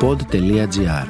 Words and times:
pod.gr 0.00 1.06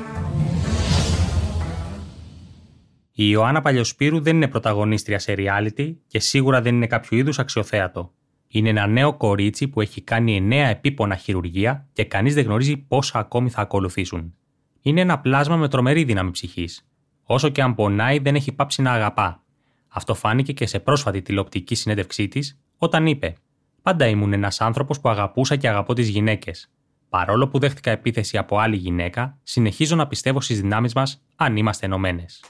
Η 3.13 3.29
Ιωάννα 3.29 3.61
Παλιοσπύρου 3.61 4.21
δεν 4.21 4.37
είναι 4.37 4.49
πρωταγωνίστρια 4.49 5.19
σε 5.19 5.35
reality 5.37 5.95
και 6.07 6.21
σίγουρα 6.21 6.63
δεν 6.63 6.75
είναι 6.75 6.87
κάποιο 6.87 7.19
είδους 7.19 7.39
αξιοθέατο. 7.39 8.13
Είναι 8.49 8.69
ένα 8.69 8.87
νέο 8.87 9.17
κορίτσι 9.17 9.69
που 9.69 9.81
έχει 9.81 10.01
κάνει 10.01 10.37
εννέα 10.37 10.69
επίπονα 10.69 11.17
χειρουργία 11.17 11.89
και 11.93 12.05
κανείς 12.05 12.35
δεν 12.35 12.45
γνωρίζει 12.45 12.77
πόσα 12.77 13.19
ακόμη 13.19 13.51
θα 13.51 13.61
ακολουθήσουν. 13.61 14.35
Είναι 14.83 15.01
ένα 15.01 15.19
πλάσμα 15.19 15.57
με 15.57 15.69
τρομερή 15.69 16.05
δύναμη 16.05 16.31
ψυχής. 16.31 16.89
Όσο 17.23 17.49
και 17.49 17.63
αν 17.63 17.75
πονάει, 17.75 18.19
δεν 18.19 18.35
έχει 18.35 18.53
πάψει 18.53 18.83
να 18.83 18.93
αγαπά. 18.93 19.43
Αυτό 19.89 20.15
φάνηκε 20.15 20.53
και 20.53 20.67
σε 20.67 20.81
πρόσφατη 20.81 21.23
τηλεοπτική 21.23 21.75
συνέντευξή 21.75 22.29
της, 22.29 22.61
όταν 22.79 23.07
είπε: 23.07 23.35
Πάντα 23.83 24.07
ήμουν 24.07 24.33
ένας 24.33 24.61
άνθρωπος 24.61 25.01
που 25.01 25.09
αγαπούσα 25.09 25.57
και 25.57 25.69
αγαπώ 25.69 25.95
τις 25.95 26.09
γυναίκες. 26.09 26.71
Παρόλο 27.11 27.49
που 27.49 27.59
δέχτηκα 27.59 27.91
επίθεση 27.91 28.39
από 28.39 28.59
άλλη 28.59 28.77
γυναίκα, 28.77 29.39
συνεχίζω 29.43 29.97
να 29.97 30.07
πιστεύω 30.07 30.41
στις 30.41 30.61
δυνάμεις 30.61 30.93
μας 30.93 31.23
αν 31.37 31.57
είμαστε 31.57 31.87
ενωμένες. 31.87 32.45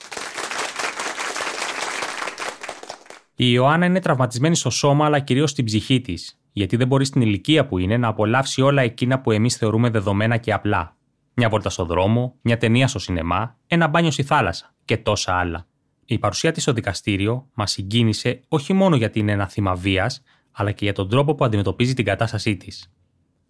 Η 3.35 3.45
Ιωάννα 3.51 3.85
είναι 3.85 3.99
τραυματισμένη 3.99 4.55
στο 4.55 4.69
σώμα 4.69 5.05
αλλά 5.05 5.19
κυρίως 5.19 5.49
στην 5.49 5.65
ψυχή 5.65 6.01
της, 6.01 6.39
γιατί 6.51 6.75
δεν 6.75 6.87
μπορεί 6.87 7.05
στην 7.05 7.21
ηλικία 7.21 7.65
που 7.65 7.77
είναι 7.77 7.97
να 7.97 8.07
απολαύσει 8.07 8.61
όλα 8.61 8.81
εκείνα 8.81 9.19
που 9.19 9.31
εμείς 9.31 9.55
θεωρούμε 9.55 9.89
δεδομένα 9.89 10.37
και 10.37 10.53
απλά. 10.53 10.95
Μια 11.33 11.49
βόλτα 11.49 11.69
στο 11.69 11.85
δρόμο, 11.85 12.35
μια 12.41 12.57
ταινία 12.57 12.87
στο 12.87 12.99
σινεμά, 12.99 13.57
ένα 13.67 13.87
μπάνιο 13.87 14.11
στη 14.11 14.23
θάλασσα 14.23 14.73
και 14.85 14.97
τόσα 14.97 15.33
άλλα. 15.33 15.67
Η 16.05 16.19
παρουσία 16.19 16.51
της 16.51 16.63
στο 16.63 16.73
δικαστήριο 16.73 17.47
μας 17.53 17.71
συγκίνησε 17.71 18.41
όχι 18.47 18.73
μόνο 18.73 18.95
γιατί 18.95 19.19
είναι 19.19 19.31
ένα 19.31 19.47
θύμα 19.47 19.75
βίας, 19.75 20.23
αλλά 20.51 20.71
και 20.71 20.83
για 20.83 20.93
τον 20.93 21.09
τρόπο 21.09 21.35
που 21.35 21.45
αντιμετωπίζει 21.45 21.93
την 21.93 22.05
κατάστασή 22.05 22.57
της. 22.57 22.91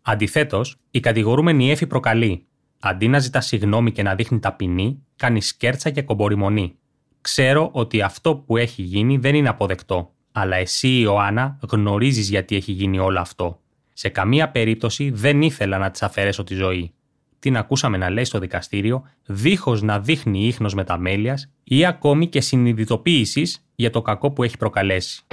Αντιθέτως, 0.02 0.76
η 0.92 1.00
κατηγορούμενη 1.00 1.72
Εφη 1.72 1.88
προκαλεί. 1.88 2.46
Αντί 2.80 3.08
να 3.08 3.20
ζητά 3.20 3.42
συγγνώμη 3.42 3.92
και 3.92 4.04
να 4.04 4.16
δείχνει 4.16 4.40
ταπεινή, 4.40 5.04
κάνει 5.16 5.42
σκέρτσα 5.42 5.90
και 5.90 6.02
κομπορημονή. 6.02 6.76
Ξέρω 7.22 7.70
ότι 7.74 8.02
αυτό 8.02 8.36
που 8.36 8.58
έχει 8.58 8.82
γίνει 8.82 9.18
δεν 9.18 9.36
είναι 9.36 9.50
αποδεκτό, 9.50 10.14
αλλά 10.32 10.56
εσύ, 10.56 11.00
Ιωάννα, 11.00 11.60
γνωρίζεις 11.72 12.30
γιατί 12.30 12.56
έχει 12.56 12.72
γίνει 12.72 13.00
όλο 13.00 13.20
αυτό. 13.20 13.60
Σε 13.94 14.10
καμία 14.10 14.50
περίπτωση 14.50 15.10
δεν 15.10 15.42
ήθελα 15.42 15.78
να 15.78 15.92
της 15.92 16.04
αφαιρέσω 16.04 16.44
τη 16.44 16.54
ζωή. 16.54 16.94
Την 17.40 17.58
ακούσαμε 17.58 17.98
να 17.98 18.10
λέει 18.10 18.24
στο 18.24 18.40
δικαστήριο, 18.40 19.04
δίχως 19.26 19.82
να 19.82 20.00
δείχνει 20.00 20.46
ίχνος 20.46 20.74
μεταμέλειας 20.74 21.52
ή 21.64 21.86
ακόμη 21.86 22.28
και 22.28 22.42
συνειδητοποίησης 22.42 23.66
για 23.76 23.90
το 23.90 24.02
κακό 24.02 24.32
που 24.32 24.44
έχει 24.44 24.58
προκαλέσει. 24.58 25.24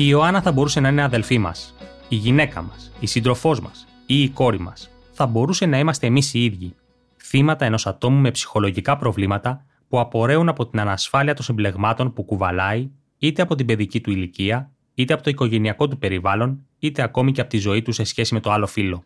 Η 0.00 0.04
Ιωάννα 0.06 0.42
θα 0.42 0.52
μπορούσε 0.52 0.80
να 0.80 0.88
είναι 0.88 1.02
αδελφή 1.02 1.38
μας, 1.38 1.74
η 2.08 2.14
γυναίκα 2.14 2.62
μας, 2.62 2.92
η 3.00 3.06
σύντροφός 3.06 3.60
μας 3.60 3.86
ή 4.06 4.22
η 4.22 4.28
κόρη 4.28 4.60
μας. 4.60 4.90
Θα 5.12 5.26
μπορούσε 5.26 5.66
να 5.66 5.78
είμαστε 5.78 6.06
εμείς 6.06 6.34
οι 6.34 6.44
ίδιοι. 6.44 6.74
Θύματα 7.16 7.64
ενός 7.64 7.86
ατόμου 7.86 8.20
με 8.20 8.30
ψυχολογικά 8.30 8.96
προβλήματα 8.96 9.64
που 9.88 10.00
απορρέουν 10.00 10.48
από 10.48 10.66
την 10.66 10.80
ανασφάλεια 10.80 11.34
των 11.34 11.44
συμπλεγμάτων 11.44 12.12
που 12.12 12.24
κουβαλάει, 12.24 12.90
είτε 13.18 13.42
από 13.42 13.54
την 13.54 13.66
παιδική 13.66 14.00
του 14.00 14.10
ηλικία, 14.10 14.70
είτε 14.94 15.12
από 15.12 15.22
το 15.22 15.30
οικογενειακό 15.30 15.88
του 15.88 15.98
περιβάλλον, 15.98 16.66
είτε 16.78 17.02
ακόμη 17.02 17.32
και 17.32 17.40
από 17.40 17.50
τη 17.50 17.58
ζωή 17.58 17.82
του 17.82 17.92
σε 17.92 18.04
σχέση 18.04 18.34
με 18.34 18.40
το 18.40 18.50
άλλο 18.52 18.66
φύλλο. 18.66 19.04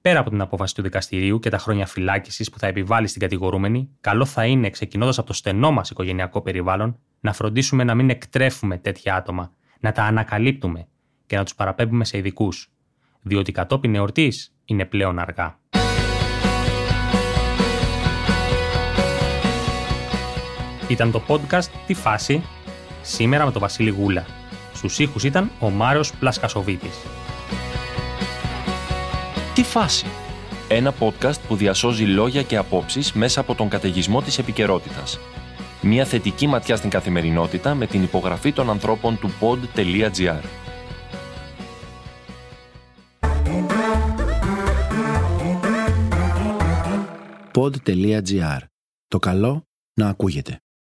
Πέρα 0.00 0.20
από 0.20 0.30
την 0.30 0.40
απόφαση 0.40 0.74
του 0.74 0.82
δικαστηρίου 0.82 1.38
και 1.38 1.50
τα 1.50 1.58
χρόνια 1.58 1.86
φυλάκισης 1.86 2.50
που 2.50 2.58
θα 2.58 2.66
επιβάλλει 2.66 3.06
στην 3.06 3.20
κατηγορούμενη, 3.20 3.88
καλό 4.00 4.24
θα 4.24 4.46
είναι, 4.46 4.70
ξεκινώντας 4.70 5.18
από 5.18 5.26
το 5.26 5.32
στενό 5.32 5.70
μας 5.70 5.90
οικογενειακό 5.90 6.40
περιβάλλον, 6.40 6.98
να 7.20 7.32
φροντίσουμε 7.32 7.84
να 7.84 7.94
μην 7.94 8.10
εκτρέφουμε 8.10 8.78
τέτοια 8.78 9.14
άτομα 9.14 9.52
να 9.82 9.92
τα 9.92 10.02
ανακαλύπτουμε 10.02 10.86
και 11.26 11.36
να 11.36 11.44
τους 11.44 11.54
παραπέμπουμε 11.54 12.04
σε 12.04 12.18
ειδικούς, 12.18 12.72
διότι 13.22 13.52
κατόπιν 13.52 13.94
εορτής 13.94 14.54
είναι 14.64 14.84
πλέον 14.84 15.18
αργά. 15.18 15.58
Ήταν 20.88 21.10
το 21.10 21.22
podcast 21.28 21.68
«Τι 21.86 21.94
φάση» 21.94 22.42
σήμερα 23.02 23.44
με 23.44 23.52
τον 23.52 23.60
Βασίλη 23.60 23.90
Γούλα. 23.90 24.26
Στους 24.74 24.98
ήχους 24.98 25.24
ήταν 25.24 25.50
ο 25.60 25.70
Μάριος 25.70 26.12
Πλασκασοβίτης. 26.14 26.98
«Τι 29.54 29.62
φάση» 29.62 30.06
Ένα 30.68 30.94
podcast 31.00 31.40
που 31.48 31.56
διασώζει 31.56 32.04
λόγια 32.04 32.42
και 32.42 32.56
απόψεις 32.56 33.12
μέσα 33.12 33.40
από 33.40 33.54
τον 33.54 33.68
καταιγισμό 33.68 34.22
της 34.22 34.38
επικαιρότητας 34.38 35.18
μια 35.82 36.04
θετική 36.04 36.46
ματιά 36.46 36.76
στην 36.76 36.90
καθημερινότητα 36.90 37.74
με 37.74 37.86
την 37.86 38.02
υπογραφή 38.02 38.52
των 38.52 38.70
ανθρώπων 38.70 39.18
του 39.18 39.30
pod.gr. 39.40 40.42
Pod.gr. 47.54 48.58
Το 49.08 49.18
καλό 49.18 49.66
να 49.94 50.08
ακούγεται. 50.08 50.62